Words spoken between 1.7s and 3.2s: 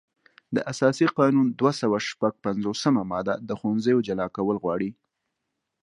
سوه شپږ پنځوسمه